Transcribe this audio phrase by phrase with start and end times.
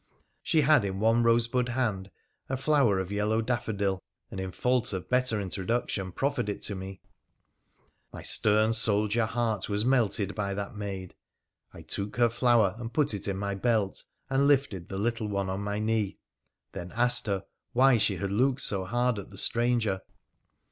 [0.41, 2.09] She had in one rosebud hand
[2.49, 7.01] a flower of yellow daffodil, and in fault of better introduction proffered it to me.
[8.11, 11.13] My stern soldier heart was melted by that maid.
[11.71, 14.47] I took her flower and PHRA THE PHCENIC1AN 245 pin it in my belt, and
[14.47, 16.17] lifted the little one on my knee,
[16.71, 17.43] then asked her
[17.73, 20.01] why she had looked so hard at the stranger.